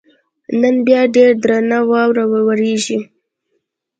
نن 0.59 0.75
بیا 0.87 1.01
ډېره 1.13 1.35
درنه 1.43 1.79
واوره 1.89 2.23
ورېږي. 2.45 2.97